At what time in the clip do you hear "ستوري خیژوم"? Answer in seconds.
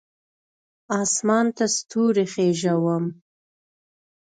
1.77-3.05